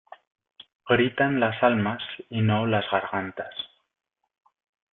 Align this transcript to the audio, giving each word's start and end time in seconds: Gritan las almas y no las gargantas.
Gritan 0.89 1.39
las 1.39 1.61
almas 1.61 2.01
y 2.31 2.41
no 2.41 2.65
las 2.65 2.89
gargantas. 2.89 3.53